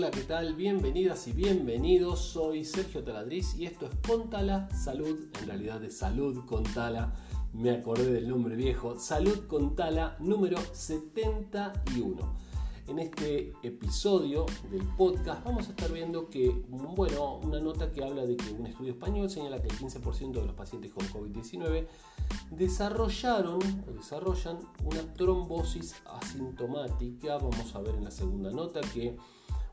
hola, 0.00 0.10
¿qué 0.10 0.22
tal? 0.22 0.54
Bienvenidas 0.54 1.28
y 1.28 1.32
bienvenidos. 1.32 2.20
Soy 2.20 2.64
Sergio 2.64 3.04
Taladriz 3.04 3.54
y 3.54 3.66
esto 3.66 3.84
es 3.84 3.92
Contala 3.96 4.66
Salud, 4.70 5.28
en 5.42 5.46
realidad 5.46 5.78
de 5.78 5.90
Salud 5.90 6.46
Contala. 6.46 7.12
Me 7.52 7.70
acordé 7.70 8.10
del 8.10 8.26
nombre 8.26 8.56
viejo, 8.56 8.98
Salud 8.98 9.46
Contala 9.46 10.16
número 10.18 10.56
71. 10.72 12.34
En 12.86 12.98
este 12.98 13.52
episodio 13.62 14.46
del 14.70 14.86
podcast 14.96 15.44
vamos 15.44 15.66
a 15.66 15.72
estar 15.72 15.92
viendo 15.92 16.30
que, 16.30 16.48
bueno, 16.70 17.36
una 17.36 17.60
nota 17.60 17.92
que 17.92 18.02
habla 18.02 18.24
de 18.24 18.38
que 18.38 18.52
un 18.52 18.66
estudio 18.66 18.92
español 18.92 19.28
señala 19.28 19.60
que 19.60 19.68
el 19.68 19.78
15% 19.78 20.32
de 20.32 20.46
los 20.46 20.54
pacientes 20.54 20.92
con 20.94 21.06
COVID-19 21.08 21.86
desarrollaron 22.52 23.58
o 23.86 23.92
desarrollan 23.92 24.60
una 24.82 25.02
trombosis 25.12 25.94
asintomática. 26.06 27.36
Vamos 27.36 27.74
a 27.74 27.80
ver 27.80 27.96
en 27.96 28.04
la 28.04 28.10
segunda 28.10 28.50
nota 28.50 28.80
que 28.80 29.18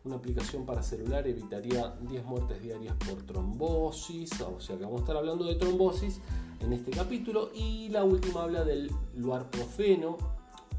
una 0.08 0.16
aplicación 0.16 0.66
para 0.66 0.82
celular 0.82 1.28
evitaría 1.28 1.94
10 2.02 2.26
muertes 2.26 2.62
diarias 2.62 2.96
por 2.96 3.24
trombosis, 3.24 4.42
o 4.42 4.60
sea 4.60 4.78
que 4.78 4.84
vamos 4.84 5.02
a 5.02 5.04
estar 5.04 5.18
hablando 5.18 5.44
de 5.46 5.56
trombosis 5.56 6.22
en 6.62 6.74
este 6.74 6.92
capítulo. 6.92 7.52
Y 7.54 7.90
la 7.90 8.04
última 8.04 8.44
habla 8.44 8.64
del 8.64 8.90
luarprofeno, 9.16 10.18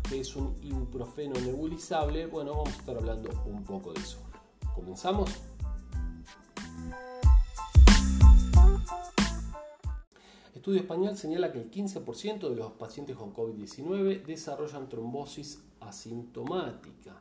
que 0.08 0.20
es 0.20 0.34
un 0.34 0.54
ibuprofeno 0.62 1.38
nebulizable, 1.40 2.26
bueno, 2.26 2.52
vamos 2.52 2.70
a 2.70 2.76
estar 2.76 2.96
hablando 2.96 3.30
un 3.46 3.62
poco 3.64 3.92
de 3.92 4.00
eso. 4.00 4.18
¿Comenzamos? 4.74 5.30
Estudio 10.54 10.80
español 10.80 11.16
señala 11.16 11.52
que 11.52 11.60
el 11.60 11.70
15% 11.70 12.48
de 12.48 12.56
los 12.56 12.72
pacientes 12.72 13.16
con 13.16 13.34
COVID-19 13.34 14.24
desarrollan 14.24 14.88
trombosis 14.88 15.62
asintomática. 15.80 17.20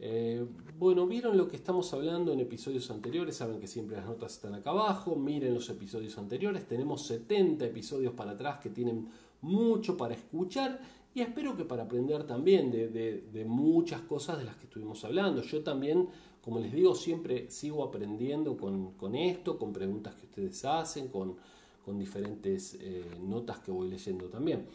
Eh, 0.00 0.46
bueno, 0.78 1.06
vieron 1.06 1.36
lo 1.36 1.48
que 1.48 1.56
estamos 1.56 1.92
hablando 1.92 2.32
en 2.32 2.40
episodios 2.40 2.90
anteriores, 2.90 3.36
saben 3.36 3.58
que 3.58 3.66
siempre 3.66 3.96
las 3.96 4.06
notas 4.06 4.34
están 4.34 4.54
acá 4.54 4.70
abajo, 4.70 5.16
miren 5.16 5.54
los 5.54 5.68
episodios 5.70 6.16
anteriores, 6.18 6.68
tenemos 6.68 7.06
70 7.06 7.64
episodios 7.66 8.12
para 8.12 8.32
atrás 8.32 8.58
que 8.60 8.70
tienen 8.70 9.08
mucho 9.40 9.96
para 9.96 10.14
escuchar 10.14 10.80
y 11.14 11.20
espero 11.20 11.56
que 11.56 11.64
para 11.64 11.84
aprender 11.84 12.24
también 12.24 12.70
de, 12.70 13.44
muchas 13.46 14.02
cosas 14.02 14.38
de 14.38 14.44
las 14.44 14.54
que 14.56 14.64
estuvimos 14.64 15.04
hablando. 15.04 15.42
Yo 15.42 15.64
también, 15.64 16.08
como 16.40 16.60
les 16.60 16.72
digo, 16.72 16.94
siempre 16.94 17.50
sigo 17.50 17.82
aprendiendo 17.82 18.56
con, 18.56 19.14
esto, 19.16 19.58
con 19.58 19.72
preguntas 19.72 20.14
que 20.14 20.26
ustedes 20.26 20.64
hacen, 20.64 21.08
con, 21.08 21.36
diferentes 21.98 22.76
eh, 22.82 23.02
notas 23.22 23.60
que 23.60 23.70
voy 23.70 23.88
leyendo 23.88 24.26
también. 24.26 24.66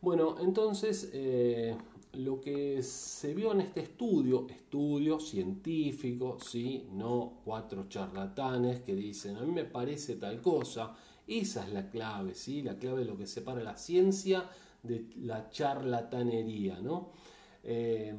Bueno, 0.00 0.36
entonces 0.40 1.10
eh, 1.12 1.76
lo 2.14 2.40
que 2.40 2.82
se 2.82 3.34
vio 3.34 3.52
en 3.52 3.60
este 3.60 3.80
estudio, 3.80 4.46
estudio 4.48 5.20
científico, 5.20 6.38
¿sí? 6.40 6.88
no 6.92 7.40
cuatro 7.44 7.88
charlatanes 7.88 8.80
que 8.80 8.94
dicen, 8.94 9.36
a 9.36 9.42
mí 9.42 9.52
me 9.52 9.64
parece 9.64 10.16
tal 10.16 10.40
cosa, 10.40 10.94
esa 11.26 11.64
es 11.64 11.72
la 11.72 11.88
clave, 11.88 12.34
¿sí? 12.34 12.62
la 12.62 12.76
clave 12.76 13.00
de 13.00 13.04
lo 13.04 13.16
que 13.16 13.26
separa 13.26 13.62
la 13.62 13.76
ciencia 13.76 14.48
de 14.82 15.06
la 15.22 15.50
charlatanería, 15.50 16.80
¿no? 16.80 17.10
Eh, 17.62 18.14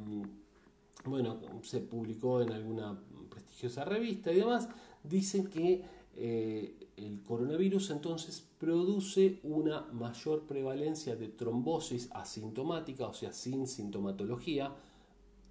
bueno, 1.04 1.40
se 1.62 1.80
publicó 1.80 2.40
en 2.40 2.52
alguna 2.52 2.98
prestigiosa 3.28 3.84
revista 3.84 4.32
y 4.32 4.36
demás, 4.36 4.68
dicen 5.02 5.48
que 5.48 5.82
eh, 6.16 6.81
el 6.96 7.22
coronavirus 7.22 7.90
entonces 7.90 8.46
produce 8.58 9.40
una 9.42 9.82
mayor 9.92 10.46
prevalencia 10.46 11.16
de 11.16 11.28
trombosis 11.28 12.10
asintomática, 12.12 13.06
o 13.06 13.14
sea, 13.14 13.32
sin 13.32 13.66
sintomatología, 13.66 14.74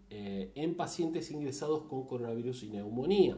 eh, 0.09 0.51
en 0.55 0.75
pacientes 0.75 1.31
ingresados 1.31 1.83
con 1.83 2.05
coronavirus 2.05 2.63
y 2.63 2.69
neumonía. 2.69 3.37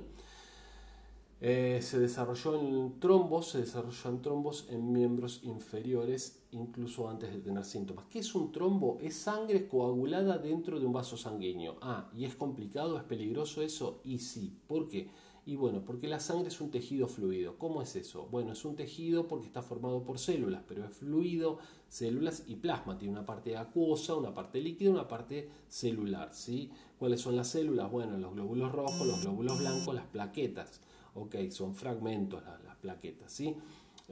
Eh, 1.45 1.81
se 1.81 1.99
desarrolló 1.99 2.57
en 2.57 2.99
trombos, 3.01 3.49
se 3.49 3.59
desarrollan 3.59 4.21
trombos 4.21 4.65
en 4.69 4.93
miembros 4.93 5.41
inferiores 5.43 6.41
incluso 6.51 7.09
antes 7.09 7.33
de 7.33 7.39
tener 7.39 7.65
síntomas. 7.65 8.05
¿Qué 8.09 8.19
es 8.19 8.33
un 8.33 8.51
trombo? 8.51 8.97
Es 9.01 9.15
sangre 9.17 9.67
coagulada 9.67 10.37
dentro 10.37 10.79
de 10.79 10.85
un 10.85 10.93
vaso 10.93 11.17
sanguíneo. 11.17 11.75
Ah, 11.81 12.09
¿y 12.15 12.23
es 12.23 12.35
complicado? 12.35 12.97
¿Es 12.97 13.03
peligroso 13.03 13.61
eso? 13.61 13.99
Y 14.05 14.19
sí. 14.19 14.57
¿Por 14.67 14.87
qué? 14.87 15.09
Y 15.45 15.57
bueno, 15.57 15.83
porque 15.83 16.07
la 16.07 16.21
sangre 16.21 16.47
es 16.47 16.61
un 16.61 16.71
tejido 16.71 17.07
fluido. 17.07 17.57
¿Cómo 17.57 17.81
es 17.81 17.97
eso? 17.97 18.27
Bueno, 18.31 18.53
es 18.53 18.63
un 18.63 18.77
tejido 18.77 19.27
porque 19.27 19.47
está 19.47 19.61
formado 19.61 20.03
por 20.03 20.17
células, 20.17 20.63
pero 20.67 20.85
es 20.85 20.95
fluido, 20.95 21.59
células 21.89 22.43
y 22.47 22.55
plasma. 22.55 22.97
Tiene 22.97 23.13
una 23.13 23.25
parte 23.25 23.57
acuosa, 23.57 24.15
una 24.15 24.33
parte 24.33 24.61
líquida, 24.61 24.91
una 24.91 25.07
parte 25.07 25.49
celular. 25.67 26.33
¿sí? 26.33 26.71
¿Cuáles 26.97 27.19
son 27.19 27.35
las 27.35 27.49
células? 27.49 27.91
Bueno, 27.91 28.17
los 28.17 28.33
glóbulos 28.33 28.71
rojos, 28.71 29.05
los 29.05 29.21
glóbulos 29.21 29.59
blancos, 29.59 29.93
las 29.93 30.07
plaquetas. 30.07 30.79
Ok, 31.15 31.35
son 31.49 31.75
fragmentos 31.75 32.41
las, 32.43 32.77
plaquetas, 32.77 33.31
¿sí? 33.31 33.55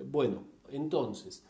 Bueno, 0.05 0.43
entonces, 0.69 1.43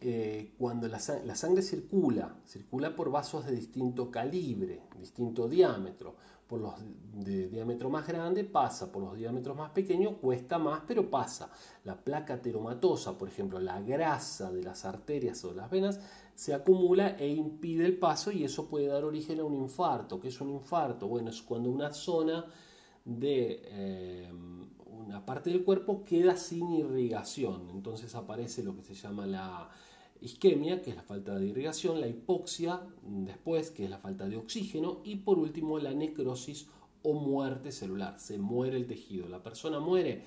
eh, 0.00 0.52
cuando 0.58 0.86
la, 0.88 1.00
sangre 1.00 1.62
circula, 1.62 2.36
circula 2.46 2.94
por 2.94 3.10
vasos 3.10 3.46
de 3.46 3.52
distinto 3.52 4.10
calibre, 4.10 4.82
distinto 4.98 5.48
diámetro. 5.48 6.16
Por 6.48 6.60
los 6.60 6.74
de 7.12 7.48
diámetro 7.48 7.90
más 7.90 8.06
grande 8.06 8.42
pasa, 8.42 8.90
por 8.90 9.02
los 9.02 9.16
diámetros 9.16 9.54
más 9.56 9.70
pequeños 9.70 10.14
cuesta 10.20 10.58
más, 10.58 10.82
pero 10.86 11.10
pasa. 11.10 11.50
La 11.84 11.94
placa 11.94 12.40
teromatosa, 12.40 13.18
por 13.18 13.28
ejemplo, 13.28 13.60
la 13.60 13.80
grasa 13.82 14.50
de 14.50 14.62
las 14.62 14.84
arterias 14.86 15.44
o 15.44 15.50
de 15.50 15.56
las 15.56 15.70
venas, 15.70 16.00
se 16.34 16.54
acumula 16.54 17.16
e 17.18 17.28
impide 17.28 17.84
el 17.84 17.98
paso 17.98 18.32
y 18.32 18.44
eso 18.44 18.66
puede 18.66 18.86
dar 18.86 19.04
origen 19.04 19.40
a 19.40 19.44
un 19.44 19.54
infarto. 19.54 20.18
¿Qué 20.18 20.28
es 20.28 20.40
un 20.40 20.50
infarto? 20.50 21.06
Bueno, 21.06 21.30
es 21.30 21.42
cuando 21.42 21.70
una 21.70 21.92
zona 21.92 22.46
de 23.04 23.62
eh, 23.64 24.32
una 24.88 25.24
parte 25.24 25.50
del 25.50 25.64
cuerpo 25.64 26.04
queda 26.04 26.36
sin 26.36 26.70
irrigación. 26.70 27.68
Entonces 27.70 28.14
aparece 28.14 28.62
lo 28.62 28.74
que 28.74 28.82
se 28.82 28.94
llama 28.94 29.26
la 29.26 29.68
isquemia, 30.20 30.82
que 30.82 30.90
es 30.90 30.96
la 30.96 31.02
falta 31.02 31.38
de 31.38 31.46
irrigación, 31.46 32.00
la 32.00 32.08
hipoxia 32.08 32.80
después, 33.02 33.70
que 33.70 33.84
es 33.84 33.90
la 33.90 33.98
falta 33.98 34.28
de 34.28 34.36
oxígeno, 34.36 35.00
y 35.04 35.16
por 35.16 35.38
último 35.38 35.78
la 35.78 35.92
necrosis 35.92 36.68
o 37.02 37.14
muerte 37.14 37.72
celular. 37.72 38.18
Se 38.18 38.38
muere 38.38 38.76
el 38.76 38.86
tejido. 38.86 39.28
La 39.28 39.42
persona 39.42 39.80
muere. 39.80 40.22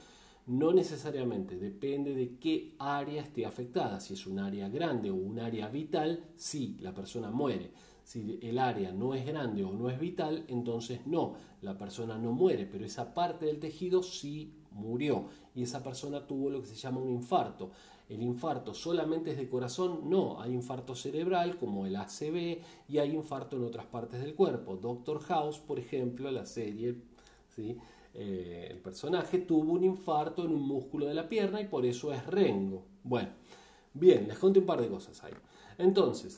No 0.48 0.74
necesariamente, 0.74 1.58
depende 1.58 2.16
de 2.16 2.38
qué 2.38 2.74
área 2.80 3.22
esté 3.22 3.46
afectada. 3.46 4.00
Si 4.00 4.16
es 4.16 4.26
un 4.26 4.40
área 4.40 4.70
grande 4.70 5.12
o 5.12 5.16
un 5.16 5.40
área 5.40 5.70
vital, 5.70 6.24
sí, 6.36 6.78
la 6.80 6.94
persona 6.94 7.30
muere. 7.30 7.72
Si 8.04 8.40
el 8.42 8.58
área 8.58 8.92
no 8.92 9.14
es 9.14 9.26
grande 9.26 9.64
o 9.64 9.72
no 9.72 9.90
es 9.90 10.00
vital, 10.00 10.44
entonces 10.48 11.06
no, 11.06 11.36
la 11.62 11.78
persona 11.78 12.18
no 12.18 12.32
muere, 12.32 12.66
pero 12.66 12.84
esa 12.84 13.14
parte 13.14 13.46
del 13.46 13.60
tejido 13.60 14.02
sí 14.02 14.52
murió 14.72 15.26
y 15.54 15.64
esa 15.64 15.84
persona 15.84 16.26
tuvo 16.26 16.50
lo 16.50 16.62
que 16.62 16.68
se 16.68 16.76
llama 16.76 17.00
un 17.00 17.10
infarto. 17.10 17.72
El 18.10 18.22
infarto 18.22 18.74
solamente 18.74 19.32
es 19.32 19.38
de 19.38 19.48
corazón, 19.48 20.10
no, 20.10 20.42
hay 20.42 20.54
infarto 20.54 20.96
cerebral 20.96 21.58
como 21.58 21.86
el 21.86 21.96
ACV 21.96 22.62
y 22.90 22.98
hay 22.98 23.16
infarto 23.16 23.56
en 23.56 23.64
otras 23.64 23.86
partes 23.86 24.22
del 24.22 24.36
cuerpo. 24.36 24.76
Doctor 24.76 25.20
House, 25.22 25.60
por 25.60 25.80
ejemplo, 25.80 26.30
la 26.30 26.46
serie, 26.46 26.96
¿sí? 27.56 27.78
Eh, 28.14 28.68
el 28.70 28.80
personaje 28.80 29.40
tuvo 29.40 29.72
un 29.72 29.84
infarto 29.86 30.44
en 30.44 30.52
un 30.52 30.68
músculo 30.68 31.06
de 31.06 31.14
la 31.14 31.30
pierna 31.30 31.62
y 31.62 31.68
por 31.68 31.86
eso 31.86 32.12
es 32.12 32.26
Rengo. 32.26 32.84
Bueno, 33.04 33.30
bien, 33.94 34.28
les 34.28 34.38
conté 34.38 34.60
un 34.60 34.66
par 34.66 34.82
de 34.82 34.90
cosas 34.90 35.24
ahí. 35.24 35.34
Entonces, 35.78 36.38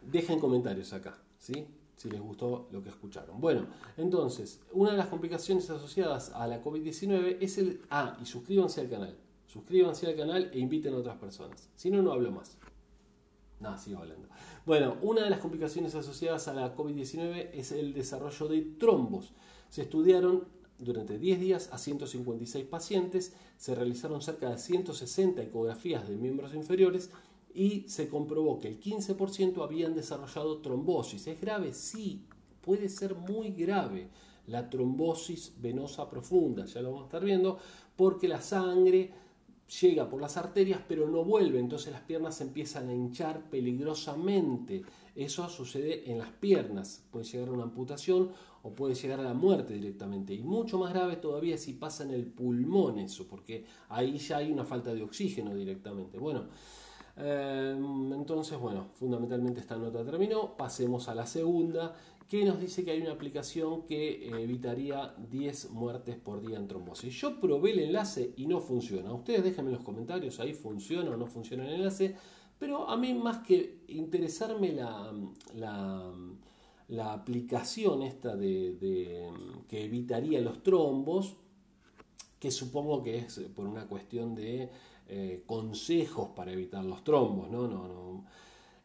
dejen 0.00 0.40
comentarios 0.40 0.92
acá, 0.94 1.18
¿sí? 1.38 1.66
Si 1.96 2.10
les 2.10 2.20
gustó 2.20 2.68
lo 2.70 2.82
que 2.82 2.90
escucharon. 2.90 3.40
Bueno, 3.40 3.66
entonces, 3.96 4.60
una 4.72 4.92
de 4.92 4.98
las 4.98 5.08
complicaciones 5.08 5.68
asociadas 5.70 6.30
a 6.34 6.46
la 6.46 6.62
COVID-19 6.62 7.38
es 7.40 7.58
el... 7.58 7.80
Ah, 7.90 8.16
y 8.20 8.26
suscríbanse 8.26 8.82
al 8.82 8.90
canal. 8.90 9.16
Suscríbanse 9.46 10.06
al 10.06 10.16
canal 10.16 10.50
e 10.52 10.58
inviten 10.58 10.94
a 10.94 10.98
otras 10.98 11.16
personas. 11.16 11.68
Si 11.74 11.90
no, 11.90 12.02
no 12.02 12.12
hablo 12.12 12.30
más. 12.30 12.56
No, 13.60 13.78
sigo 13.78 14.00
hablando. 14.00 14.28
Bueno, 14.66 14.96
una 15.00 15.22
de 15.22 15.30
las 15.30 15.40
complicaciones 15.40 15.94
asociadas 15.94 16.46
a 16.48 16.52
la 16.52 16.76
COVID-19 16.76 17.50
es 17.54 17.72
el 17.72 17.94
desarrollo 17.94 18.48
de 18.48 18.60
trombos. 18.78 19.32
Se 19.70 19.82
estudiaron 19.82 20.44
durante 20.78 21.18
10 21.18 21.40
días 21.40 21.70
a 21.72 21.78
156 21.78 22.66
pacientes, 22.66 23.32
se 23.56 23.74
realizaron 23.74 24.20
cerca 24.20 24.50
de 24.50 24.58
160 24.58 25.42
ecografías 25.42 26.06
de 26.06 26.16
miembros 26.16 26.54
inferiores 26.54 27.10
y 27.56 27.88
se 27.88 28.08
comprobó 28.08 28.58
que 28.58 28.68
el 28.68 28.78
15% 28.78 29.64
habían 29.64 29.94
desarrollado 29.94 30.58
trombosis. 30.58 31.26
¿Es 31.26 31.40
grave? 31.40 31.72
Sí, 31.72 32.26
puede 32.60 32.90
ser 32.90 33.14
muy 33.14 33.50
grave 33.50 34.10
la 34.46 34.68
trombosis 34.68 35.54
venosa 35.58 36.08
profunda, 36.08 36.66
ya 36.66 36.82
lo 36.82 36.90
vamos 36.90 37.04
a 37.04 37.06
estar 37.06 37.24
viendo, 37.24 37.58
porque 37.96 38.28
la 38.28 38.42
sangre 38.42 39.10
llega 39.80 40.08
por 40.08 40.20
las 40.20 40.36
arterias 40.36 40.80
pero 40.86 41.08
no 41.08 41.24
vuelve, 41.24 41.58
entonces 41.58 41.92
las 41.92 42.02
piernas 42.02 42.40
empiezan 42.42 42.88
a 42.90 42.94
hinchar 42.94 43.48
peligrosamente. 43.50 44.82
Eso 45.14 45.48
sucede 45.48 46.10
en 46.12 46.18
las 46.18 46.30
piernas, 46.30 47.04
puede 47.10 47.24
llegar 47.24 47.48
a 47.48 47.52
una 47.52 47.62
amputación 47.64 48.32
o 48.62 48.74
puede 48.74 48.94
llegar 48.94 49.20
a 49.20 49.24
la 49.24 49.34
muerte 49.34 49.72
directamente. 49.72 50.34
Y 50.34 50.42
mucho 50.42 50.78
más 50.78 50.92
grave 50.92 51.16
todavía 51.16 51.56
si 51.56 51.72
pasa 51.72 52.04
en 52.04 52.10
el 52.10 52.26
pulmón 52.26 52.98
eso, 52.98 53.26
porque 53.26 53.64
ahí 53.88 54.18
ya 54.18 54.36
hay 54.38 54.52
una 54.52 54.64
falta 54.64 54.94
de 54.94 55.02
oxígeno 55.02 55.54
directamente. 55.54 56.18
Bueno, 56.18 56.44
entonces, 57.16 58.58
bueno, 58.58 58.88
fundamentalmente 58.94 59.60
esta 59.60 59.76
nota 59.76 60.04
terminó. 60.04 60.56
Pasemos 60.56 61.08
a 61.08 61.14
la 61.14 61.26
segunda, 61.26 61.94
que 62.28 62.44
nos 62.44 62.60
dice 62.60 62.84
que 62.84 62.90
hay 62.90 63.00
una 63.00 63.12
aplicación 63.12 63.82
que 63.82 64.28
evitaría 64.28 65.14
10 65.30 65.70
muertes 65.70 66.16
por 66.16 66.40
día 66.40 66.58
en 66.58 66.66
trombosis. 66.66 67.14
Yo 67.14 67.40
probé 67.40 67.70
el 67.70 67.80
enlace 67.80 68.34
y 68.36 68.46
no 68.46 68.60
funciona. 68.60 69.12
Ustedes 69.12 69.44
déjenme 69.44 69.70
en 69.70 69.76
los 69.76 69.84
comentarios 69.84 70.40
ahí 70.40 70.52
funciona 70.52 71.10
o 71.10 71.16
no 71.16 71.26
funciona 71.26 71.66
el 71.66 71.74
enlace. 71.74 72.16
Pero 72.58 72.88
a 72.88 72.96
mí 72.96 73.14
más 73.14 73.38
que 73.46 73.84
interesarme 73.88 74.72
la, 74.72 75.12
la, 75.54 77.12
aplicación 77.12 78.02
esta 78.02 78.34
de, 78.34 79.28
que 79.68 79.84
evitaría 79.84 80.40
los 80.40 80.62
trombos, 80.62 81.36
que 82.40 82.50
supongo 82.50 83.02
que 83.02 83.18
es 83.18 83.38
por 83.54 83.66
una 83.66 83.86
cuestión 83.86 84.34
de 84.34 84.70
eh, 85.08 85.42
consejos 85.46 86.30
para 86.34 86.52
evitar 86.52 86.84
los 86.84 87.04
trombos, 87.04 87.50
¿no? 87.50 87.68
no, 87.68 87.88
no 87.88 88.24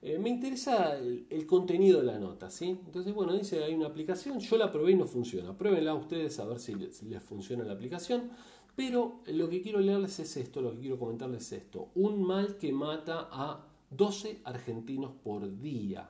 eh, 0.03 0.17
me 0.17 0.29
interesa 0.29 0.97
el, 0.97 1.45
contenido 1.45 1.99
de 1.99 2.07
la 2.07 2.17
nota, 2.17 2.49
¿sí? 2.49 2.69
Entonces, 2.69 3.13
bueno, 3.13 3.33
dice, 3.33 3.63
hay 3.63 3.75
una 3.75 3.85
aplicación, 3.85 4.39
yo 4.39 4.57
la 4.57 4.71
probé 4.71 4.93
y 4.93 4.95
no 4.95 5.05
funciona. 5.05 5.55
Pruébenla 5.55 5.93
ustedes 5.93 6.39
a 6.39 6.45
ver 6.45 6.59
si 6.59 6.73
les, 6.73 7.03
funciona 7.23 7.63
la 7.63 7.73
aplicación. 7.73 8.31
Pero 8.75 9.21
lo 9.27 9.47
que 9.47 9.61
quiero 9.61 9.79
leerles 9.79 10.19
es 10.19 10.37
esto, 10.37 10.59
lo 10.61 10.71
que 10.71 10.79
quiero 10.79 10.97
comentarles 10.97 11.43
es 11.51 11.63
esto. 11.63 11.89
Un 11.93 12.23
mal 12.23 12.57
que 12.57 12.73
mata 12.73 13.29
a 13.31 13.67
12 13.91 14.41
argentinos 14.43 15.11
por 15.23 15.59
día. 15.59 16.09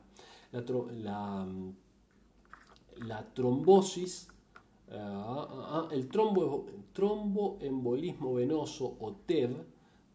La, 0.53 1.45
trombosis, 3.33 4.29
ah, 4.89 5.47
ah, 5.49 5.67
ah, 5.69 5.89
el 5.91 6.07
trombo, 6.07 6.65
tromboembolismo 6.93 8.35
venoso 8.35 8.95
o 8.99 9.15
TEV, 9.25 9.65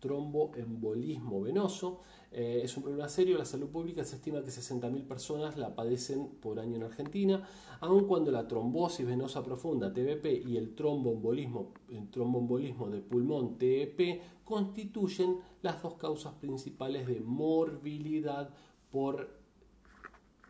tromboembolismo 0.00 1.42
venoso, 1.42 2.00
eh, 2.30 2.60
es 2.64 2.76
un 2.76 2.82
problema 2.82 3.08
serio, 3.08 3.38
la 3.38 3.44
salud 3.44 3.68
pública 3.68 4.04
se 4.04 4.16
estima 4.16 4.42
que 4.42 4.50
60.000 4.50 5.06
personas 5.06 5.56
la 5.56 5.74
padecen 5.74 6.28
por 6.40 6.60
año 6.60 6.76
en 6.76 6.82
Argentina, 6.82 7.48
aun 7.80 8.06
cuando 8.06 8.30
la 8.30 8.46
trombosis 8.46 9.06
venosa 9.06 9.42
profunda, 9.42 9.92
TBP, 9.92 10.42
y 10.46 10.56
el 10.56 10.74
tromboembolismo, 10.74 11.72
el 11.90 12.10
tromboembolismo 12.10 12.88
de 12.88 13.00
pulmón, 13.00 13.56
TEP, 13.58 14.20
constituyen 14.44 15.38
las 15.62 15.82
dos 15.82 15.94
causas 15.94 16.34
principales 16.34 17.06
de 17.06 17.20
morbilidad 17.20 18.50
por 18.90 19.28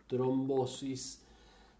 trombosis 0.07 1.23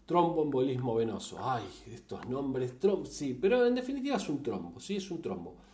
tromboembolismo 0.05 0.95
venoso. 0.95 1.37
Ay, 1.41 1.65
estos 1.91 2.27
nombres, 2.29 2.79
trom 2.79 3.05
sí, 3.05 3.37
pero 3.39 3.65
en 3.65 3.75
definitiva 3.75 4.15
es 4.15 4.29
un 4.29 4.41
trombo, 4.41 4.79
sí, 4.79 4.95
es 4.95 5.11
un 5.11 5.21
trombo 5.21 5.66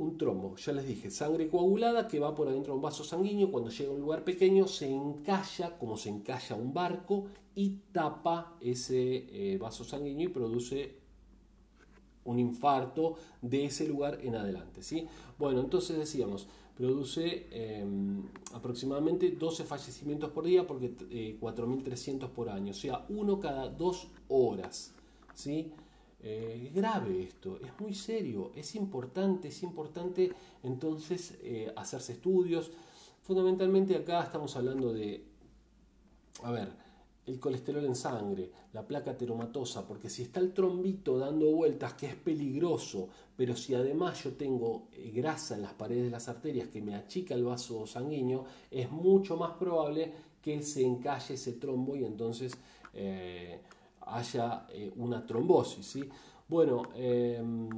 un 0.00 0.16
trombo, 0.16 0.56
ya 0.56 0.72
les 0.72 0.86
dije, 0.86 1.10
sangre 1.10 1.48
coagulada 1.48 2.08
que 2.08 2.18
va 2.18 2.34
por 2.34 2.48
adentro 2.48 2.72
de 2.72 2.76
un 2.76 2.82
vaso 2.82 3.04
sanguíneo, 3.04 3.50
cuando 3.50 3.70
llega 3.70 3.90
a 3.90 3.94
un 3.94 4.00
lugar 4.00 4.24
pequeño 4.24 4.66
se 4.66 4.90
encalla 4.90 5.78
como 5.78 5.96
se 5.98 6.08
encalla 6.08 6.56
un 6.56 6.72
barco 6.72 7.26
y 7.54 7.80
tapa 7.92 8.56
ese 8.60 9.26
eh, 9.30 9.58
vaso 9.58 9.84
sanguíneo 9.84 10.30
y 10.30 10.32
produce 10.32 11.00
un 12.24 12.38
infarto 12.38 13.16
de 13.42 13.66
ese 13.66 13.86
lugar 13.86 14.20
en 14.22 14.36
adelante. 14.36 14.82
¿sí? 14.82 15.06
Bueno, 15.38 15.60
entonces 15.60 15.98
decíamos, 15.98 16.48
produce 16.76 17.48
em, 17.50 18.22
aproximadamente 18.54 19.30
12 19.32 19.64
fallecimientos 19.64 20.30
por 20.30 20.44
día 20.44 20.66
porque 20.66 20.96
4.300 20.96 22.24
eh, 22.24 22.28
por 22.34 22.48
año, 22.48 22.70
o 22.70 22.74
sea, 22.74 23.04
uno 23.10 23.38
cada 23.38 23.68
dos 23.68 24.08
horas. 24.28 24.94
¿sí? 25.34 25.72
Eh, 26.22 26.70
grave 26.74 27.22
esto, 27.22 27.58
es 27.64 27.80
muy 27.80 27.94
serio, 27.94 28.52
es 28.54 28.74
importante, 28.74 29.48
es 29.48 29.62
importante 29.62 30.30
entonces 30.62 31.38
eh, 31.42 31.72
hacerse 31.74 32.12
estudios. 32.12 32.70
Fundamentalmente 33.22 33.96
acá 33.96 34.22
estamos 34.24 34.54
hablando 34.56 34.92
de, 34.92 35.24
a 36.42 36.50
ver, 36.50 36.68
el 37.26 37.40
colesterol 37.40 37.86
en 37.86 37.94
sangre, 37.94 38.50
la 38.74 38.86
placa 38.86 39.16
teromatosa, 39.16 39.86
porque 39.86 40.10
si 40.10 40.22
está 40.22 40.40
el 40.40 40.52
trombito 40.52 41.16
dando 41.16 41.50
vueltas, 41.52 41.94
que 41.94 42.06
es 42.06 42.16
peligroso, 42.16 43.08
pero 43.34 43.56
si 43.56 43.74
además 43.74 44.22
yo 44.22 44.32
tengo 44.34 44.88
eh, 44.92 45.10
grasa 45.14 45.54
en 45.54 45.62
las 45.62 45.72
paredes 45.72 46.04
de 46.04 46.10
las 46.10 46.28
arterias 46.28 46.68
que 46.68 46.82
me 46.82 46.94
achica 46.94 47.34
el 47.34 47.44
vaso 47.44 47.86
sanguíneo, 47.86 48.44
es 48.70 48.90
mucho 48.90 49.38
más 49.38 49.52
probable 49.52 50.12
que 50.42 50.62
se 50.62 50.84
encalle 50.84 51.34
ese 51.34 51.52
trombo 51.52 51.96
y 51.96 52.04
entonces 52.04 52.52
haya 54.14 54.66
eh, 54.72 54.92
una 54.96 55.26
trombosis. 55.26 55.86
¿sí? 55.86 56.08
Bueno, 56.48 56.82
em, 56.94 57.68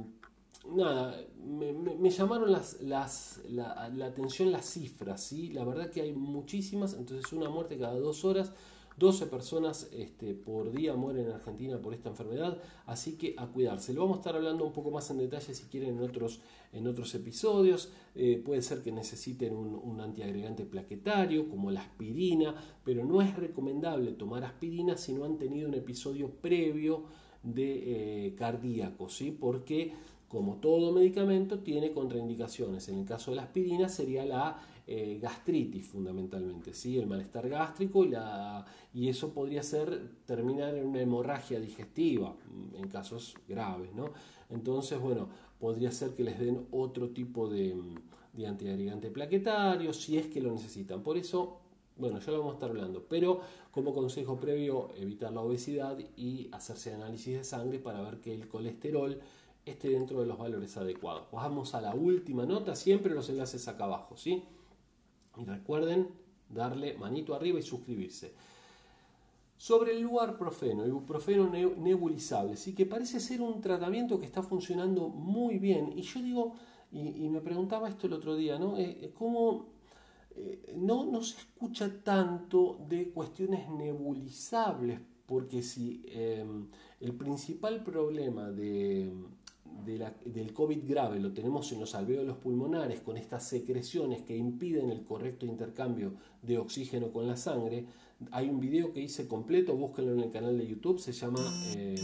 nada, 0.71 1.15
me, 1.43 2.09
llamaron 2.09 2.51
las, 2.51 2.81
las, 2.81 3.41
la, 3.49 3.85
atención 4.05 4.51
las 4.51 4.65
cifras, 4.65 5.21
¿sí? 5.21 5.49
la 5.49 5.63
verdad 5.63 5.89
que 5.89 6.01
hay 6.01 6.13
muchísimas, 6.13 6.93
entonces 6.93 7.31
una 7.33 7.49
muerte 7.49 7.77
cada 7.77 7.99
dos 7.99 8.23
horas 8.25 8.53
12 8.97 9.27
personas 9.27 9.89
este, 9.91 10.33
por 10.33 10.71
día 10.71 10.95
mueren 10.95 11.25
en 11.27 11.31
Argentina 11.31 11.81
por 11.81 11.93
esta 11.93 12.09
enfermedad, 12.09 12.57
así 12.85 13.17
que 13.17 13.35
a 13.37 13.47
cuidarse. 13.47 13.93
Lo 13.93 14.01
vamos 14.01 14.17
a 14.17 14.19
estar 14.19 14.35
hablando 14.35 14.65
un 14.65 14.73
poco 14.73 14.91
más 14.91 15.09
en 15.11 15.17
detalle 15.17 15.53
si 15.53 15.63
quieren 15.65 15.97
en 15.97 16.87
otros, 16.87 17.15
episodios. 17.15 17.91
Eh, 18.15 18.41
puede 18.43 18.61
ser 18.61 18.81
que 18.81 18.91
necesiten 18.91 19.55
un, 19.55 19.99
antiagregante 20.01 20.65
plaquetario 20.65 21.49
como 21.49 21.71
la 21.71 21.81
aspirina, 21.81 22.55
pero 22.83 23.05
no 23.05 23.21
es 23.21 23.35
recomendable 23.35 24.11
tomar 24.13 24.43
aspirina 24.43 24.97
si 24.97 25.13
no 25.13 25.25
han 25.25 25.37
tenido 25.37 25.69
un 25.69 25.75
episodio 25.75 26.29
previo 26.29 27.05
de 27.41 28.27
eh, 28.27 28.35
cardíaco, 28.35 29.09
¿sí? 29.09 29.31
porque 29.31 29.93
como 30.33 30.55
todo 30.55 30.91
medicamento 30.91 31.59
tiene 31.59 31.91
contraindicaciones. 31.91 32.89
En 32.89 32.97
el 32.97 33.05
caso 33.05 33.29
de 33.29 33.37
la 33.37 33.43
aspirina 33.43 33.87
sería 33.87 34.25
la 34.25 34.59
eh, 34.85 35.17
gastritis 35.21 35.87
fundamentalmente, 35.87 36.73
¿sí? 36.73 36.97
el 36.97 37.07
malestar 37.07 37.47
gástrico 37.47 38.03
y, 38.03 38.09
la, 38.09 38.65
y 38.93 39.07
eso 39.07 39.33
podría 39.33 39.63
ser 39.63 40.09
terminar 40.25 40.75
en 40.75 40.85
una 40.85 40.99
hemorragia 40.99 41.59
digestiva 41.59 42.31
mm, 42.31 42.75
en 42.75 42.87
casos 42.89 43.35
graves. 43.47 43.93
¿no? 43.93 44.11
Entonces, 44.49 44.99
bueno, 44.99 45.29
podría 45.57 45.89
ser 45.91 46.13
que 46.13 46.25
les 46.25 46.37
den 46.37 46.67
otro 46.71 47.09
tipo 47.11 47.47
de, 47.47 47.73
mm, 47.73 47.95
de 48.33 48.47
antiagregante 48.47 49.09
plaquetario 49.09 49.93
si 49.93 50.17
es 50.17 50.27
que 50.27 50.41
lo 50.41 50.51
necesitan. 50.51 51.01
Por 51.01 51.17
eso, 51.17 51.59
bueno, 51.95 52.19
ya 52.19 52.31
lo 52.33 52.39
vamos 52.39 52.53
a 52.53 52.55
estar 52.55 52.69
hablando, 52.69 53.05
pero 53.07 53.39
como 53.71 53.93
consejo 53.93 54.37
previo, 54.37 54.89
evitar 54.97 55.31
la 55.31 55.41
obesidad 55.41 55.97
y 56.17 56.49
hacerse 56.51 56.93
análisis 56.93 57.37
de 57.37 57.43
sangre 57.43 57.79
para 57.79 58.01
ver 58.01 58.19
que 58.19 58.33
el 58.33 58.47
colesterol 58.49 59.19
esté 59.65 59.89
dentro 59.89 60.19
de 60.19 60.25
los 60.25 60.37
valores 60.37 60.75
adecuados. 60.75 61.27
Vamos 61.31 61.73
a 61.73 61.81
la 61.81 61.95
última 61.95 62.45
nota, 62.45 62.75
siempre 62.75 63.13
los 63.13 63.29
enlaces 63.29 63.67
acá 63.67 63.85
abajo, 63.85 64.17
¿sí? 64.17 64.43
Y 65.37 65.45
recuerden 65.45 66.09
darle 66.49 66.95
manito 66.97 67.33
arriba 67.33 67.59
y 67.59 67.63
suscribirse. 67.63 68.33
Sobre 69.57 69.93
el 69.93 70.01
lugar 70.01 70.37
profeno, 70.37 70.83
el 70.83 70.93
profeno 71.05 71.49
nebulizable, 71.49 72.57
sí 72.57 72.75
que 72.75 72.85
parece 72.85 73.19
ser 73.19 73.41
un 73.41 73.61
tratamiento 73.61 74.19
que 74.19 74.25
está 74.25 74.43
funcionando 74.43 75.07
muy 75.07 75.57
bien. 75.57 75.93
Y 75.95 76.01
yo 76.01 76.21
digo, 76.21 76.53
y, 76.91 77.29
me 77.29 77.41
preguntaba 77.41 77.89
esto 77.89 78.07
el 78.07 78.13
otro 78.13 78.35
día, 78.35 78.59
¿no? 78.59 78.77
Eh, 78.77 78.97
eh, 79.01 79.11
¿Cómo 79.17 79.67
eh, 80.35 80.75
no, 80.75 81.05
no, 81.05 81.23
se 81.23 81.37
escucha 81.37 82.03
tanto 82.03 82.79
de 82.87 83.09
cuestiones 83.09 83.69
nebulizables? 83.69 84.99
Porque 85.25 85.63
si 85.63 86.03
el 86.99 87.13
principal 87.13 87.81
problema 87.83 88.51
de, 88.51 89.09
del 89.85 90.53
COVID 90.53 90.87
grave 90.87 91.19
lo 91.19 91.33
tenemos 91.33 91.71
en 91.71 91.79
los 91.79 91.95
alvéolos 91.95 92.37
pulmonares 92.37 93.01
con 93.01 93.17
estas 93.17 93.47
secreciones 93.47 94.21
que 94.21 94.35
impiden 94.35 94.89
el 94.89 95.03
correcto 95.03 95.45
intercambio 95.45 96.13
de 96.41 96.57
oxígeno 96.57 97.11
con 97.11 97.27
la 97.27 97.35
sangre. 97.35 97.85
Hay 98.31 98.49
un 98.49 98.59
video 98.59 98.93
que 98.93 99.01
hice 99.01 99.27
completo, 99.27 99.75
búsquenlo 99.75 100.13
en 100.13 100.21
el 100.21 100.31
canal 100.31 100.57
de 100.57 100.67
YouTube, 100.67 100.99
se 100.99 101.11
llama 101.11 101.41
eh, 101.75 101.95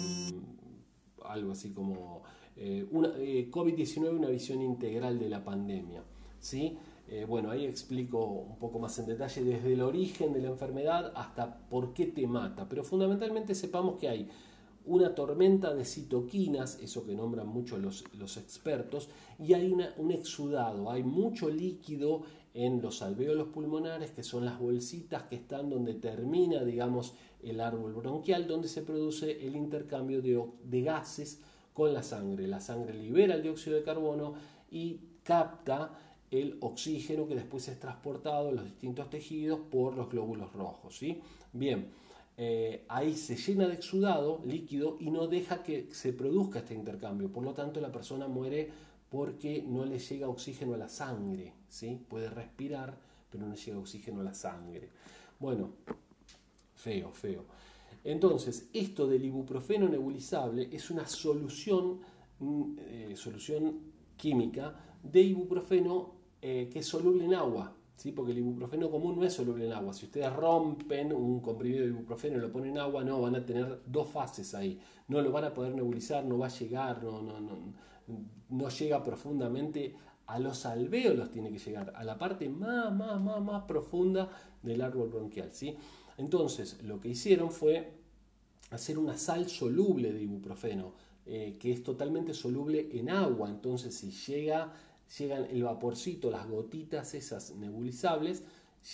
algo 1.23 1.51
así 1.51 1.71
como 1.71 2.23
eh, 2.57 2.85
eh, 3.19 3.49
COVID-19, 3.49 4.17
una 4.17 4.29
visión 4.29 4.61
integral 4.61 5.17
de 5.19 5.29
la 5.29 5.43
pandemia. 5.43 6.03
¿sí? 6.39 6.77
bueno, 7.27 7.49
ahí 7.49 7.65
explico 7.65 8.23
un 8.23 8.59
poco 8.59 8.77
más 8.77 8.99
en 8.99 9.07
detalle 9.07 9.43
desde 9.43 9.73
el 9.73 9.81
origen 9.81 10.31
de 10.31 10.41
la 10.41 10.49
enfermedad 10.49 11.11
hasta 11.15 11.57
por 11.67 11.91
qué 11.91 12.05
te 12.05 12.27
mata, 12.27 12.69
pero 12.69 12.83
fundamentalmente 12.83 13.55
sepamos 13.55 13.97
que 13.99 14.07
hay 14.07 14.29
una 14.85 15.13
tormenta 15.13 15.73
de 15.73 15.85
citoquinas, 15.85 16.79
eso 16.81 17.05
que 17.05 17.15
nombran 17.15 17.47
mucho 17.47 17.77
los, 17.77 18.03
los 18.13 18.37
expertos, 18.37 19.09
y 19.37 19.53
hay 19.53 19.71
un 19.71 20.11
exudado, 20.11 20.89
hay 20.91 21.03
mucho 21.03 21.49
líquido 21.49 22.23
en 22.53 22.81
los 22.81 23.01
alvéolos 23.01 23.49
pulmonares, 23.49 24.11
que 24.11 24.23
son 24.23 24.45
las 24.45 24.59
bolsitas 24.59 25.23
que 25.23 25.35
están 25.35 25.69
donde 25.69 25.93
termina, 25.93 26.63
digamos, 26.63 27.13
el 27.43 27.61
árbol 27.61 27.93
bronquial, 27.93 28.47
donde 28.47 28.67
se 28.67 28.81
produce 28.81 29.45
el 29.45 29.55
intercambio 29.55 30.21
de, 30.21 30.43
de 30.63 30.81
gases 30.81 31.39
con 31.73 31.93
la 31.93 32.03
sangre. 32.03 32.47
La 32.47 32.59
sangre 32.59 32.93
libera 32.93 33.35
el 33.35 33.43
dióxido 33.43 33.77
de 33.77 33.83
carbono 33.83 34.33
y 34.71 34.99
capta 35.23 35.97
el 36.31 36.57
oxígeno 36.61 37.27
que 37.27 37.35
después 37.35 37.67
es 37.67 37.79
transportado 37.79 38.49
en 38.49 38.57
los 38.57 38.65
distintos 38.65 39.09
tejidos 39.09 39.59
por 39.71 39.95
los 39.95 40.09
glóbulos 40.09 40.51
rojos. 40.53 40.97
¿sí? 40.97 41.21
Bien, 41.53 41.87
eh, 42.41 42.85
ahí 42.87 43.17
se 43.17 43.35
llena 43.35 43.67
de 43.67 43.73
exudado 43.73 44.41
líquido 44.45 44.95
y 45.01 45.11
no 45.11 45.27
deja 45.27 45.61
que 45.61 45.89
se 45.91 46.13
produzca 46.13 46.59
este 46.59 46.73
intercambio. 46.73 47.29
Por 47.29 47.43
lo 47.43 47.53
tanto, 47.53 47.81
la 47.81 47.91
persona 47.91 48.29
muere 48.29 48.69
porque 49.09 49.61
no 49.67 49.83
le 49.83 49.99
llega 49.99 50.29
oxígeno 50.29 50.75
a 50.75 50.77
la 50.77 50.87
sangre. 50.87 51.51
¿sí? 51.67 51.99
Puede 52.07 52.29
respirar, 52.29 52.97
pero 53.29 53.43
no 53.43 53.51
le 53.51 53.57
llega 53.57 53.77
oxígeno 53.77 54.21
a 54.21 54.23
la 54.23 54.33
sangre. 54.33 54.87
Bueno, 55.37 55.71
feo, 56.75 57.11
feo. 57.11 57.43
Entonces, 58.05 58.69
esto 58.71 59.05
del 59.05 59.25
ibuprofeno 59.25 59.89
nebulizable 59.89 60.69
es 60.71 60.89
una 60.91 61.05
solución, 61.07 61.99
mm, 62.39 62.63
eh, 62.79 63.13
solución 63.17 63.81
química 64.15 64.79
de 65.03 65.21
ibuprofeno 65.23 66.13
eh, 66.41 66.69
que 66.71 66.79
es 66.79 66.85
soluble 66.85 67.25
en 67.25 67.33
agua. 67.33 67.75
¿Sí? 67.99 68.11
Porque 68.11 68.31
el 68.31 68.39
ibuprofeno 68.39 68.89
común 68.89 69.19
no 69.19 69.25
es 69.25 69.33
soluble 69.33 69.65
en 69.65 69.73
agua. 69.73 69.93
Si 69.93 70.05
ustedes 70.05 70.33
rompen 70.33 71.13
un 71.13 71.39
comprimido 71.41 71.83
de 71.83 71.89
ibuprofeno 71.89 72.37
y 72.37 72.41
lo 72.41 72.51
ponen 72.51 72.71
en 72.71 72.77
agua, 72.79 73.03
no, 73.03 73.21
van 73.21 73.35
a 73.35 73.45
tener 73.45 73.81
dos 73.85 74.07
fases 74.07 74.55
ahí. 74.55 74.79
No 75.07 75.21
lo 75.21 75.31
van 75.31 75.45
a 75.45 75.53
poder 75.53 75.75
nebulizar, 75.75 76.23
no 76.23 76.37
va 76.37 76.47
a 76.47 76.49
llegar, 76.49 77.03
no, 77.03 77.21
no, 77.21 77.39
no, 77.39 77.57
no 78.49 78.69
llega 78.69 79.03
profundamente 79.03 79.95
a 80.29 80.39
los 80.39 80.65
alvéolos, 80.65 81.31
tiene 81.31 81.51
que 81.51 81.57
llegar 81.57 81.91
a 81.95 82.03
la 82.03 82.17
parte 82.17 82.47
más, 82.49 82.93
más, 82.93 83.19
más, 83.19 83.41
más 83.41 83.63
profunda 83.63 84.29
del 84.61 84.81
árbol 84.81 85.09
bronquial. 85.09 85.49
¿sí? 85.51 85.75
Entonces, 86.17 86.81
lo 86.83 86.99
que 86.99 87.09
hicieron 87.09 87.51
fue 87.51 87.93
hacer 88.69 88.99
una 88.99 89.17
sal 89.17 89.49
soluble 89.49 90.13
de 90.13 90.21
ibuprofeno, 90.21 90.93
eh, 91.25 91.57
que 91.59 91.71
es 91.71 91.83
totalmente 91.83 92.33
soluble 92.33 92.89
en 92.91 93.09
agua. 93.09 93.49
Entonces, 93.49 93.95
si 93.95 94.11
llega, 94.11 94.71
llegan 95.17 95.45
el 95.49 95.63
vaporcito, 95.63 96.29
las 96.29 96.47
gotitas 96.47 97.13
esas 97.13 97.55
nebulizables, 97.55 98.43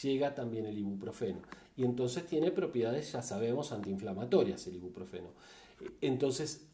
llega 0.01 0.33
también 0.33 0.65
el 0.65 0.77
ibuprofeno. 0.77 1.39
Y 1.77 1.83
entonces 1.83 2.25
tiene 2.25 2.51
propiedades, 2.51 3.11
ya 3.11 3.21
sabemos, 3.21 3.71
antiinflamatorias 3.71 4.65
el 4.67 4.75
ibuprofeno. 4.75 5.29
Entonces, 6.01 6.67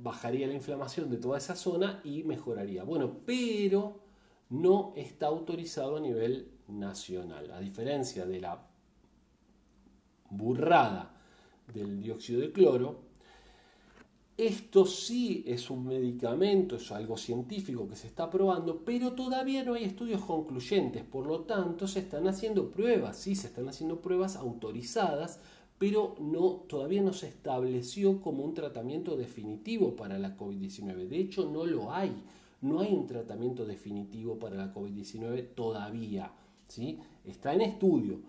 bajaría 0.00 0.46
la 0.46 0.54
inflamación 0.54 1.10
de 1.10 1.16
toda 1.16 1.38
esa 1.38 1.56
zona 1.56 2.00
y 2.04 2.24
mejoraría. 2.24 2.84
Bueno, 2.84 3.18
pero 3.24 4.00
no 4.50 4.92
está 4.96 5.26
autorizado 5.26 5.96
a 5.96 6.00
nivel 6.00 6.52
nacional, 6.68 7.50
a 7.50 7.60
diferencia 7.60 8.26
de 8.26 8.40
la 8.40 8.66
burrada 10.30 11.14
del 11.72 12.00
dióxido 12.02 12.40
de 12.40 12.52
cloro, 12.52 13.07
esto 14.38 14.86
sí 14.86 15.42
es 15.48 15.68
un 15.68 15.84
medicamento, 15.84 16.76
es 16.76 16.92
algo 16.92 17.16
científico 17.16 17.88
que 17.88 17.96
se 17.96 18.06
está 18.06 18.30
probando, 18.30 18.84
pero 18.84 19.12
todavía 19.12 19.64
no 19.64 19.74
hay 19.74 19.82
estudios 19.82 20.22
concluyentes, 20.22 21.02
por 21.02 21.26
lo 21.26 21.40
tanto 21.40 21.88
se 21.88 21.98
están 21.98 22.28
haciendo 22.28 22.70
pruebas, 22.70 23.16
sí, 23.16 23.34
se 23.34 23.48
están 23.48 23.68
haciendo 23.68 24.00
pruebas 24.00 24.36
autorizadas, 24.36 25.40
pero 25.76 26.14
no, 26.20 26.50
todavía 26.68 27.02
no 27.02 27.12
se 27.12 27.26
estableció 27.26 28.20
como 28.20 28.44
un 28.44 28.54
tratamiento 28.54 29.16
definitivo 29.16 29.96
para 29.96 30.20
la 30.20 30.36
COVID-19. 30.36 31.08
De 31.08 31.18
hecho, 31.18 31.50
no 31.50 31.66
lo 31.66 31.92
hay, 31.92 32.12
no 32.60 32.78
hay 32.78 32.94
un 32.94 33.08
tratamiento 33.08 33.66
definitivo 33.66 34.38
para 34.38 34.54
la 34.54 34.72
COVID-19 34.72 35.48
todavía, 35.56 36.30
¿sí? 36.68 37.00
está 37.24 37.54
en 37.54 37.62
estudio 37.62 38.20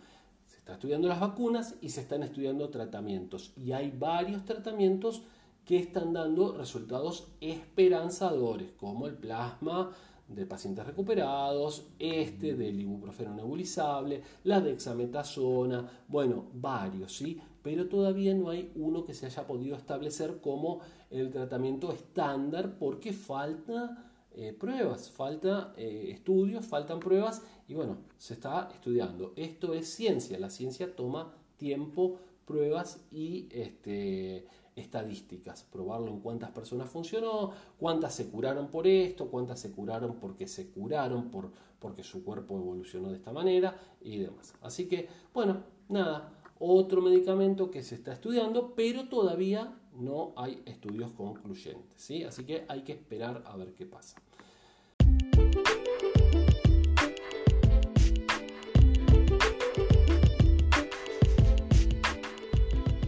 está 0.47 0.73
estudiando 0.73 1.07
las 1.07 1.19
vacunas 1.19 1.75
y 1.81 1.89
se 1.89 2.01
están 2.01 2.21
estudiando 2.21 2.69
tratamientos. 2.69 3.53
Y 3.55 3.71
hay 3.71 3.89
varios 3.89 4.45
tratamientos 4.45 5.23
que 5.69 5.77
están 5.77 6.13
dando 6.13 6.57
resultados 6.57 7.27
esperanzadores, 7.39 8.71
como 8.71 9.05
el 9.05 9.13
plasma 9.13 9.91
de 10.27 10.47
pacientes 10.47 10.83
recuperados, 10.83 11.91
este 11.99 12.55
del 12.55 12.81
ibuprofeno 12.81 13.35
nebulizable, 13.35 14.23
la 14.45 14.61
dexametasona, 14.61 15.88
bueno, 16.07 16.47
varios, 16.55 17.15
¿sí? 17.15 17.39
Pero 17.61 17.88
todavía 17.88 18.33
no 18.33 18.49
hay 18.49 18.71
uno 18.73 19.05
que 19.05 19.13
se 19.13 19.27
haya 19.27 19.45
podido 19.45 19.75
establecer 19.75 20.41
como 20.41 20.79
el 21.11 21.29
tratamiento 21.29 21.91
estándar 21.91 22.79
porque 22.79 23.13
falta 23.13 24.11
eh, 24.31 24.53
pruebas, 24.59 25.11
falta 25.11 25.75
eh, 25.77 26.09
estudios, 26.09 26.65
faltan 26.65 26.99
pruebas 26.99 27.43
y 27.67 27.75
bueno, 27.75 27.97
se 28.17 28.33
está 28.33 28.69
estudiando. 28.73 29.33
Esto 29.35 29.75
es 29.75 29.88
ciencia, 29.88 30.39
la 30.39 30.49
ciencia 30.49 30.95
toma 30.95 31.31
tiempo, 31.57 32.17
pruebas 32.47 33.05
y 33.11 33.47
este, 33.51 34.47
estadísticas, 34.79 35.63
probarlo 35.63 36.07
en 36.07 36.19
cuántas 36.19 36.51
personas 36.51 36.89
funcionó, 36.89 37.51
cuántas 37.77 38.15
se 38.15 38.29
curaron 38.29 38.67
por 38.67 38.88
esto, 38.88 39.29
cuántas 39.29 39.59
se 39.59 39.71
curaron 39.71 40.15
porque 40.15 40.48
se 40.48 40.71
curaron, 40.71 41.29
por, 41.29 41.51
porque 41.79 42.03
su 42.03 42.24
cuerpo 42.24 42.57
evolucionó 42.57 43.09
de 43.09 43.17
esta 43.17 43.31
manera 43.31 43.77
y 44.01 44.17
demás. 44.17 44.53
Así 44.62 44.88
que, 44.88 45.07
bueno, 45.33 45.63
nada, 45.89 46.31
otro 46.59 47.01
medicamento 47.01 47.69
que 47.69 47.83
se 47.83 47.95
está 47.95 48.13
estudiando, 48.13 48.74
pero 48.75 49.07
todavía 49.07 49.75
no 49.93 50.33
hay 50.36 50.62
estudios 50.65 51.12
concluyentes, 51.12 52.01
¿sí? 52.01 52.24
Así 52.24 52.45
que 52.45 52.65
hay 52.67 52.81
que 52.81 52.93
esperar 52.93 53.43
a 53.45 53.55
ver 53.55 53.74
qué 53.74 53.86
pasa. 53.86 54.17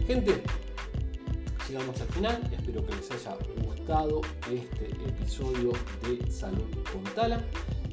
Gente, 0.06 0.42
llegamos 1.72 1.98
al 2.02 2.08
final, 2.08 2.50
espero 2.52 2.84
que 2.84 2.94
les 2.96 3.10
haya 3.12 3.34
gustado 3.64 4.20
este 4.50 4.90
episodio 5.08 5.72
de 6.02 6.30
Salud 6.30 6.68
con 6.92 7.02
Tala 7.14 7.42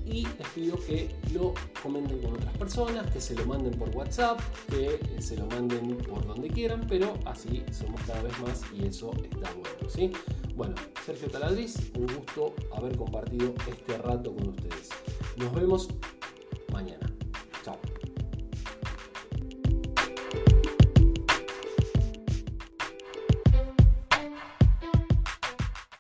y 0.06 0.28
les 0.38 0.48
pido 0.54 0.76
que 0.86 1.16
lo 1.34 1.54
comenten 1.82 2.20
con 2.20 2.34
otras 2.34 2.58
personas, 2.58 3.10
que 3.10 3.22
se 3.22 3.36
lo 3.36 3.46
manden 3.46 3.72
por 3.80 3.88
WhatsApp, 3.96 4.42
que 4.70 5.00
se 5.22 5.38
lo 5.38 5.46
manden 5.46 5.96
por 5.98 6.28
donde 6.28 6.50
quieran, 6.50 6.86
pero 6.90 7.14
así 7.24 7.64
somos 7.72 8.02
cada 8.02 8.22
vez 8.24 8.38
más 8.40 8.64
y 8.78 8.86
eso 8.86 9.12
está 9.24 9.50
bueno, 9.54 9.90
¿sí? 9.90 10.12
Bueno, 10.58 10.76
Sergio 11.06 11.30
Taladriz, 11.30 11.78
un 11.96 12.08
gusto 12.08 12.54
haber 12.76 12.98
compartido 12.98 13.54
este 13.66 13.98
rato 13.98 14.36
con 14.36 14.50
ustedes. 14.50 14.90
Nos 15.38 15.54
vemos 15.54 15.88